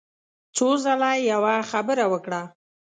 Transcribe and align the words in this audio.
څو 0.55 0.67
ځله 0.83 1.11
يې 1.17 1.23
يوه 1.31 1.55
خبره 1.71 2.05
وکړه. 2.13 2.41